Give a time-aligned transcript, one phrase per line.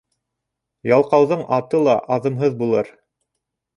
[0.91, 2.91] Ялҡауҙың аты ла аҙымһыҙ булыр.